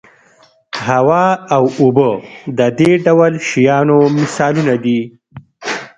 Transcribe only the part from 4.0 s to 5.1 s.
مثالونه دي.